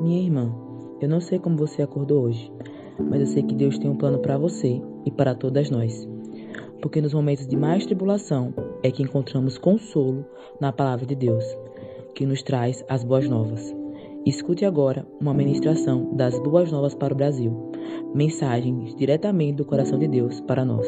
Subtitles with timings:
[0.00, 0.54] Minha irmã,
[1.00, 2.52] eu não sei como você acordou hoje,
[3.00, 6.08] mas eu sei que Deus tem um plano para você e para todas nós.
[6.80, 10.24] Porque nos momentos de mais tribulação é que encontramos consolo
[10.60, 11.44] na palavra de Deus,
[12.14, 13.74] que nos traz as boas novas.
[14.24, 17.72] Escute agora uma ministração das boas novas para o Brasil.
[18.14, 20.86] Mensagens diretamente do coração de Deus para nós.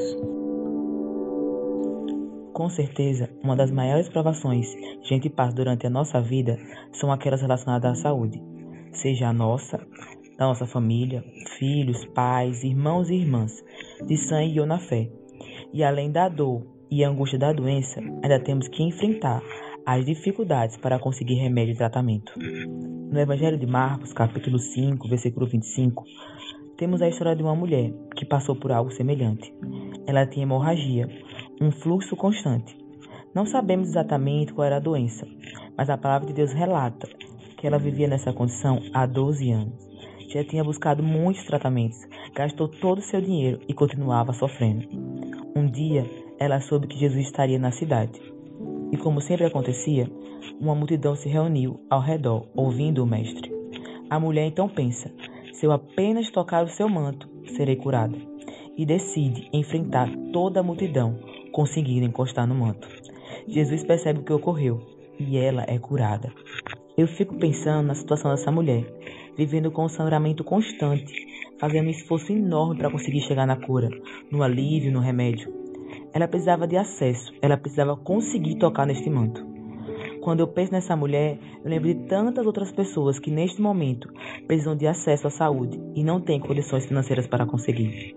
[2.52, 6.58] Com certeza, uma das maiores provações que a gente passa durante a nossa vida
[6.92, 8.40] são aquelas relacionadas à saúde,
[8.92, 9.78] seja a nossa,
[10.38, 11.24] da nossa família,
[11.58, 13.52] filhos, pais, irmãos e irmãs,
[14.06, 15.10] de sangue ou na fé.
[15.72, 19.42] E além da dor e angústia da doença, ainda temos que enfrentar
[19.86, 22.32] as dificuldades para conseguir remédio e tratamento.
[22.38, 26.04] No Evangelho de Marcos, capítulo 5, versículo 25,
[26.76, 29.52] temos a história de uma mulher que passou por algo semelhante.
[30.06, 31.08] Ela tinha hemorragia,
[31.60, 32.76] um fluxo constante.
[33.34, 35.26] Não sabemos exatamente qual era a doença,
[35.76, 37.08] mas a palavra de Deus relata
[37.60, 39.86] que ela vivia nessa condição há 12 anos.
[40.28, 41.98] Já tinha buscado muitos tratamentos,
[42.34, 44.88] gastou todo o seu dinheiro e continuava sofrendo.
[45.54, 48.18] Um dia, ela soube que Jesus estaria na cidade.
[48.90, 50.10] E como sempre acontecia,
[50.58, 53.52] uma multidão se reuniu ao redor, ouvindo o mestre.
[54.08, 55.12] A mulher então pensa:
[55.52, 58.16] se eu apenas tocar o seu manto, serei curada.
[58.76, 61.18] E decide enfrentar toda a multidão,
[61.52, 62.88] conseguindo encostar no manto.
[63.46, 64.80] Jesus percebe o que ocorreu
[65.18, 66.32] e ela é curada.
[67.00, 68.84] Eu fico pensando na situação dessa mulher,
[69.34, 71.14] vivendo com um sangramento constante,
[71.58, 73.88] fazendo um esforço enorme para conseguir chegar na cura,
[74.30, 75.50] no alívio, no remédio.
[76.12, 79.42] Ela precisava de acesso, ela precisava conseguir tocar neste manto.
[80.20, 84.12] Quando eu penso nessa mulher, eu lembro de tantas outras pessoas que neste momento
[84.46, 88.14] precisam de acesso à saúde e não têm condições financeiras para conseguir.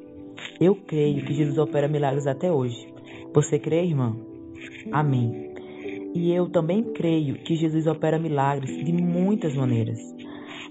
[0.60, 2.86] Eu creio que Jesus opera milagres até hoje.
[3.34, 4.14] Você crê, irmã?
[4.92, 5.53] Amém.
[6.14, 10.00] E eu também creio que Jesus opera milagres de muitas maneiras.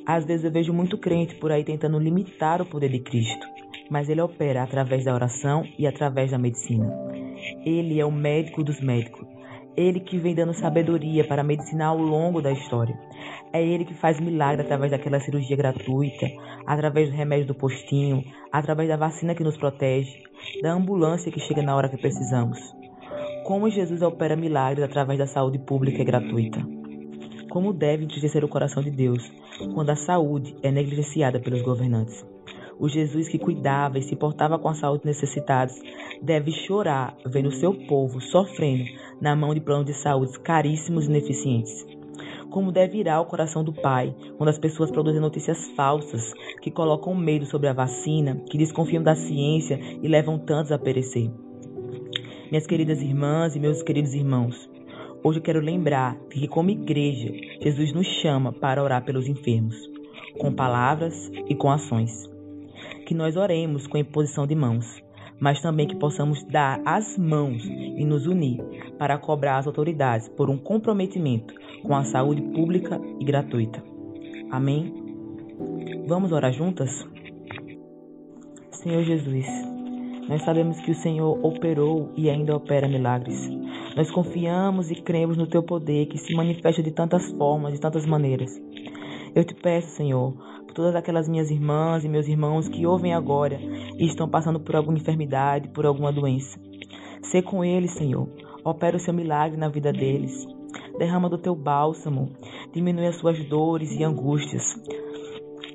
[0.07, 3.47] Às vezes eu vejo muito crente por aí tentando limitar o poder de Cristo,
[3.91, 6.93] mas ele opera através da oração e através da medicina.
[7.65, 9.27] Ele é o médico dos médicos.
[9.77, 12.97] Ele que vem dando sabedoria para a medicina ao longo da história.
[13.53, 16.27] É ele que faz milagre através daquela cirurgia gratuita,
[16.67, 18.23] através do remédio do postinho,
[18.53, 20.23] através da vacina que nos protege,
[20.63, 22.59] da ambulância que chega na hora que precisamos.
[23.45, 26.65] Como Jesus opera milagres através da saúde pública e gratuita.
[27.51, 29.33] Como deve entristecer o coração de Deus
[29.75, 32.25] quando a saúde é negligenciada pelos governantes.
[32.79, 35.75] O Jesus que cuidava e se portava com a saúde necessitados
[36.23, 38.85] deve chorar vendo seu povo sofrendo
[39.21, 41.85] na mão de planos de saúde caríssimos e ineficientes.
[42.49, 47.13] Como deve ir o coração do Pai quando as pessoas produzem notícias falsas que colocam
[47.15, 51.29] medo sobre a vacina, que desconfiam da ciência e levam tantos a perecer.
[52.53, 54.69] Minhas queridas irmãs e meus queridos irmãos,
[55.25, 57.33] hoje eu quero lembrar que, como igreja,
[57.63, 59.75] Jesus nos chama para orar pelos enfermos,
[60.39, 62.31] com palavras e com ações
[63.07, 65.03] que nós oremos com imposição de mãos,
[65.41, 68.63] mas também que possamos dar as mãos e nos unir
[68.99, 73.83] para cobrar as autoridades por um comprometimento com a saúde pública e gratuita.
[74.51, 74.93] Amém?
[76.07, 77.09] Vamos orar juntas?
[78.73, 79.47] Senhor Jesus,
[80.33, 83.51] nós sabemos que o Senhor operou e ainda opera milagres.
[83.95, 88.07] Nós confiamos e cremos no teu poder que se manifesta de tantas formas, de tantas
[88.07, 88.51] maneiras.
[89.35, 90.33] Eu te peço, Senhor,
[90.67, 94.75] por todas aquelas minhas irmãs e meus irmãos que ouvem agora e estão passando por
[94.75, 96.59] alguma enfermidade, por alguma doença.
[97.25, 98.27] Sê com eles, Senhor.
[98.65, 100.33] Opera o seu milagre na vida deles.
[100.99, 102.33] Derrama do teu bálsamo.
[102.73, 104.81] Diminui as suas dores e angústias.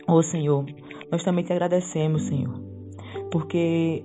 [0.07, 0.65] Oh, Senhor,
[1.11, 2.59] nós também te agradecemos, Senhor,
[3.31, 4.03] porque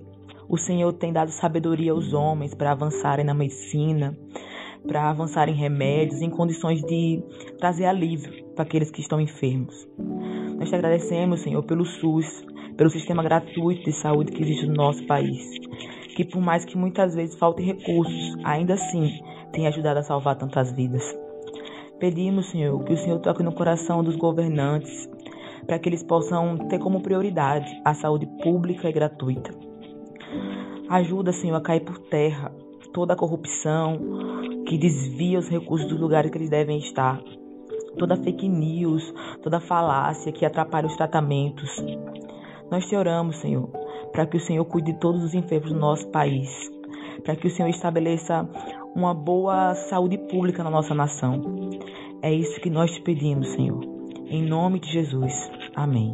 [0.52, 4.14] o Senhor tem dado sabedoria aos homens para avançarem na medicina,
[4.86, 7.24] para avançar em remédios, em condições de
[7.58, 9.88] trazer alívio para aqueles que estão enfermos.
[10.58, 12.44] Nós te agradecemos, Senhor, pelo SUS,
[12.76, 15.58] pelo sistema gratuito de saúde que existe no nosso país,
[16.14, 19.08] que por mais que muitas vezes faltem recursos, ainda assim
[19.52, 21.02] tem ajudado a salvar tantas vidas.
[21.98, 25.08] Pedimos, Senhor, que o Senhor toque no coração dos governantes,
[25.66, 29.71] para que eles possam ter como prioridade a saúde pública e gratuita.
[30.92, 32.52] Ajuda, Senhor, a cair por terra
[32.92, 33.98] toda a corrupção
[34.66, 37.18] que desvia os recursos dos lugares que eles devem estar,
[37.98, 39.02] toda fake news,
[39.42, 41.82] toda falácia que atrapalha os tratamentos.
[42.70, 43.70] Nós te oramos, Senhor,
[44.12, 46.50] para que o Senhor cuide de todos os enfermos do nosso país,
[47.24, 48.46] para que o Senhor estabeleça
[48.94, 51.40] uma boa saúde pública na nossa nação.
[52.20, 53.80] É isso que nós te pedimos, Senhor.
[54.26, 55.50] Em nome de Jesus.
[55.74, 56.12] Amém.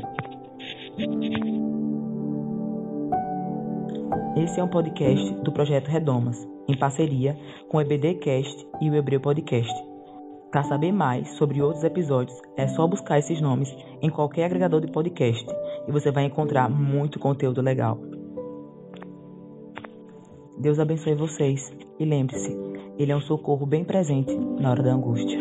[4.39, 7.37] Esse é um podcast do projeto Redomas, em parceria
[7.69, 9.75] com o EBDcast e o Hebreu Podcast.
[10.53, 13.69] Para saber mais sobre outros episódios, é só buscar esses nomes
[14.01, 15.45] em qualquer agregador de podcast
[15.89, 17.99] e você vai encontrar muito conteúdo legal.
[20.57, 22.57] Deus abençoe vocês e lembre-se,
[22.97, 25.37] Ele é um socorro bem presente na hora da angústia.